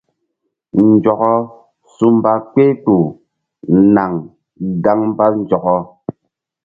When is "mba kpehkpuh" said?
2.15-3.05